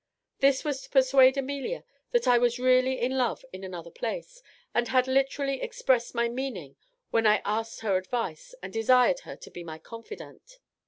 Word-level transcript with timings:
This 0.39 0.63
was 0.63 0.81
to 0.81 0.89
persuade 0.89 1.37
Amelia 1.37 1.83
that 2.09 2.27
I 2.27 2.39
was 2.39 2.57
really 2.57 2.99
in 2.99 3.19
love 3.19 3.45
in 3.53 3.63
another 3.63 3.91
place, 3.91 4.41
and 4.73 4.87
had 4.87 5.05
literally 5.07 5.61
expressed 5.61 6.15
my 6.15 6.27
meaning 6.27 6.75
when 7.11 7.27
I 7.27 7.43
asked 7.45 7.81
her 7.81 7.97
advice 7.97 8.55
and 8.63 8.73
desired 8.73 9.19
her 9.19 9.35
to 9.35 9.51
be 9.51 9.63
my 9.63 9.77
confidante. 9.77 10.57